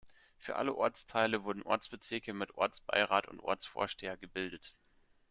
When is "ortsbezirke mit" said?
1.61-2.55